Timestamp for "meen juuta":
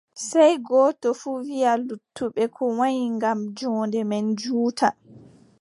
4.09-4.87